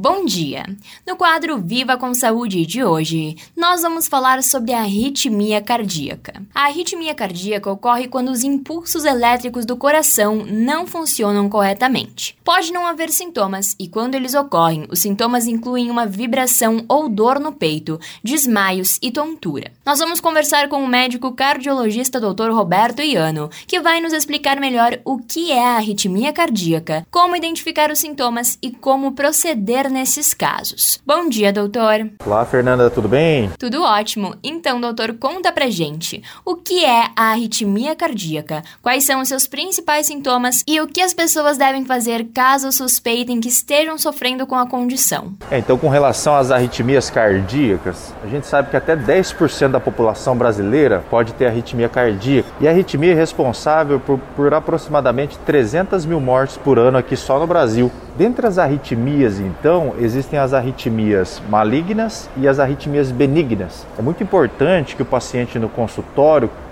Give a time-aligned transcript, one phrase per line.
[0.00, 0.62] Bom dia!
[1.04, 6.40] No quadro Viva com Saúde de hoje, nós vamos falar sobre a arritmia cardíaca.
[6.58, 12.36] A arritmia cardíaca ocorre quando os impulsos elétricos do coração não funcionam corretamente.
[12.42, 17.38] Pode não haver sintomas, e quando eles ocorrem, os sintomas incluem uma vibração ou dor
[17.38, 19.70] no peito, desmaios e tontura.
[19.86, 22.50] Nós vamos conversar com o médico cardiologista Dr.
[22.50, 27.88] Roberto Iano, que vai nos explicar melhor o que é a arritmia cardíaca, como identificar
[27.88, 30.98] os sintomas e como proceder nesses casos.
[31.06, 32.10] Bom dia, doutor.
[32.26, 33.48] Olá, Fernanda, tudo bem?
[33.56, 34.34] Tudo ótimo.
[34.42, 36.20] Então, doutor, conta pra gente.
[36.50, 38.62] O que é a arritmia cardíaca?
[38.80, 43.38] Quais são os seus principais sintomas e o que as pessoas devem fazer caso suspeitem
[43.38, 45.34] que estejam sofrendo com a condição?
[45.50, 50.34] É, então, com relação às arritmias cardíacas, a gente sabe que até 10% da população
[50.38, 52.48] brasileira pode ter arritmia cardíaca.
[52.58, 57.38] E a arritmia é responsável por, por aproximadamente 300 mil mortes por ano aqui só
[57.38, 57.92] no Brasil.
[58.16, 63.86] Dentre as arritmias, então, existem as arritmias malignas e as arritmias benignas.
[63.98, 66.27] É muito importante que o paciente no consultório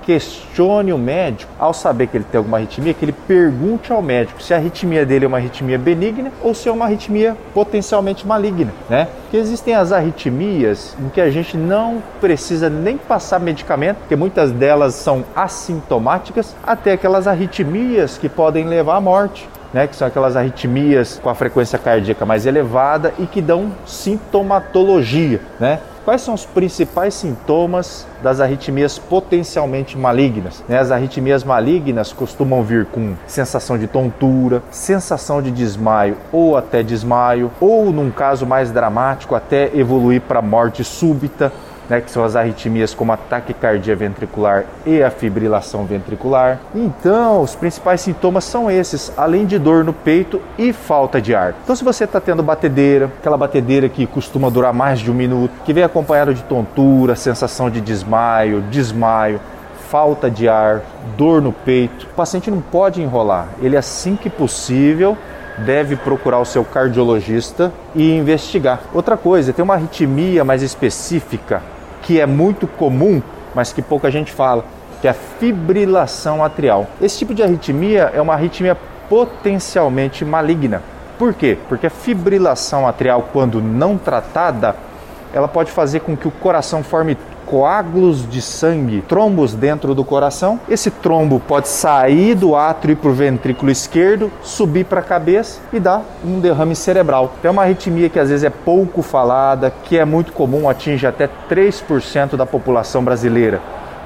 [0.07, 4.41] questione o médico ao saber que ele tem alguma arritmia, que ele pergunte ao médico
[4.41, 8.73] se a arritmia dele é uma arritmia benigna ou se é uma arritmia potencialmente maligna,
[8.89, 9.09] né?
[9.23, 14.53] Porque existem as arritmias em que a gente não precisa nem passar medicamento, porque muitas
[14.53, 20.37] delas são assintomáticas, até aquelas arritmias que podem levar à morte né, que são aquelas
[20.37, 25.81] arritmias com a frequência cardíaca mais elevada e que dão sintomatologia, né?
[26.07, 30.63] Quais são os principais sintomas das arritmias potencialmente malignas?
[30.69, 36.81] Né, as arritmias malignas costumam vir com sensação de tontura, sensação de desmaio ou até
[36.81, 41.53] desmaio, ou num caso mais dramático, até evoluir para morte súbita,
[41.89, 46.59] né, que são as arritmias como a taquicardia ventricular e a fibrilação ventricular.
[46.75, 51.55] Então, os principais sintomas são esses, além de dor no peito e falta de ar.
[51.63, 55.53] Então, se você está tendo batedeira, aquela batedeira que costuma durar mais de um minuto,
[55.65, 59.41] que vem acompanhado de tontura, sensação de desmaio, desmaio,
[59.89, 60.83] falta de ar,
[61.17, 63.49] dor no peito, o paciente não pode enrolar.
[63.63, 65.17] Ele, assim que possível,
[65.59, 68.81] deve procurar o seu cardiologista e investigar.
[68.93, 71.63] Outra coisa, tem uma arritmia mais específica
[72.07, 73.21] que é muito comum,
[73.53, 74.65] mas que pouca gente fala,
[75.01, 76.87] que é a fibrilação atrial.
[77.03, 78.77] Esse tipo de arritmia é uma arritmia
[79.09, 80.83] potencialmente maligna.
[81.19, 81.59] Por quê?
[81.69, 84.77] Porque a fibrilação atrial, quando não tratada,
[85.35, 90.61] ela pode fazer com que o coração forme coágulos de sangue, trombos dentro do coração.
[90.69, 95.79] Esse trombo pode sair do átrio para o ventrículo esquerdo, subir para a cabeça e
[95.79, 97.33] dar um derrame cerebral.
[97.41, 101.31] Tem uma arritmia que às vezes é pouco falada, que é muito comum, atinge até
[101.49, 103.61] 3% da população brasileira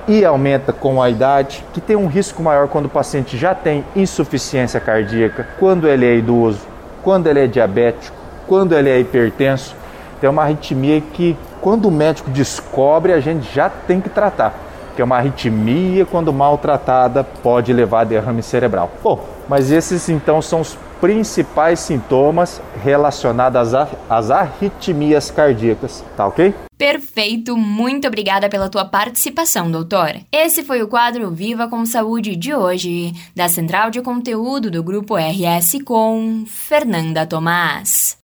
[0.06, 3.84] e aumenta com a idade, que tem um risco maior quando o paciente já tem
[3.94, 6.66] insuficiência cardíaca, quando ele é idoso,
[7.02, 9.76] quando ele é diabético, quando ele é hipertenso.
[10.20, 14.54] Tem uma arritmia que quando o médico descobre, a gente já tem que tratar,
[14.94, 18.90] que é uma arritmia, quando mal tratada, pode levar a derrame cerebral.
[19.02, 23.74] Bom, mas esses então são os principais sintomas relacionados
[24.08, 26.54] às arritmias cardíacas, tá ok?
[26.76, 30.12] Perfeito, muito obrigada pela tua participação, doutor.
[30.30, 35.16] Esse foi o quadro Viva com Saúde de hoje, da Central de Conteúdo do Grupo
[35.16, 38.19] RS com Fernanda Tomás.